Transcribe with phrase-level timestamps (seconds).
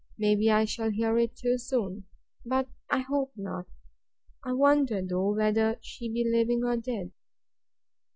[0.17, 2.05] May be I shall hear it too soon.
[2.43, 3.67] But I hope not.
[4.43, 7.11] I wonder, though, whether she be living or dead.